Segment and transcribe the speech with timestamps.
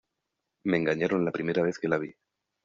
[0.63, 2.11] Me engañaron la primera vez que la vi.